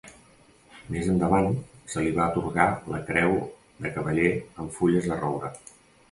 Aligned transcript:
Més 0.93 1.09
endavant 1.15 1.49
se 1.95 2.03
li 2.05 2.13
va 2.15 2.23
atorgar 2.23 2.65
la 2.93 3.01
Creu 3.09 3.35
de 3.83 3.91
Cavaller 3.99 4.31
amb 4.63 4.73
Fulles 4.79 5.11
de 5.13 5.19
Roure. 5.21 5.53